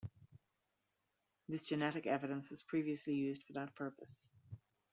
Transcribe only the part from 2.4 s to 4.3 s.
was previously used for that purpose.